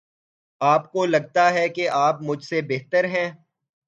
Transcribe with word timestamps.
آپ 0.61 0.91
کو 0.91 1.05
لگتا 1.05 1.53
ہے 1.53 1.69
کہ 1.69 1.89
آپ 1.89 2.21
مجھ 2.21 2.43
سے 2.43 2.61
بہتر 2.61 3.03
ہیں۔ 3.03 3.31